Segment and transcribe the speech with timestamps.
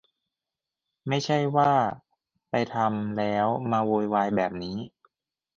[1.07, 1.71] ไม่ใช่ว่า
[2.49, 4.77] ไปทำแล้วมาโวยวายแบบนี้